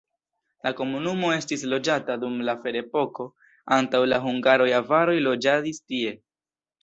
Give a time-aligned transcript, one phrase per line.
[0.67, 3.25] La komunumo estis loĝata dum la ferepoko,
[3.77, 6.17] antaŭ la hungaroj avaroj loĝadis tie.